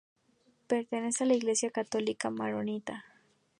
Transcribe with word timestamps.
Pertenece 0.65 1.23
a 1.23 1.27
la 1.27 1.35
Iglesia 1.35 1.69
católica 1.69 2.31
maronita. 2.31 3.05